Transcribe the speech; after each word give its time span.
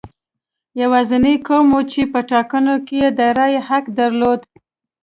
یوازینی 0.81 1.35
قوم 1.47 1.67
و 1.75 1.79
چې 1.91 2.01
په 2.13 2.19
ټاکنو 2.31 2.75
کې 2.87 2.99
د 3.17 3.19
رایې 3.37 3.61
حق 3.67 3.85
یې 3.91 3.95
درلود. 3.99 4.41